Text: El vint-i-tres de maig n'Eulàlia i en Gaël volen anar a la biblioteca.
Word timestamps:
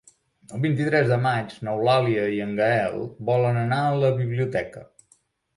El 0.55 0.61
vint-i-tres 0.61 1.11
de 1.11 1.19
maig 1.25 1.53
n'Eulàlia 1.67 2.23
i 2.37 2.39
en 2.47 2.55
Gaël 2.63 2.97
volen 3.29 3.63
anar 3.67 3.83
a 3.83 3.93
la 4.05 4.11
biblioteca. 4.23 4.87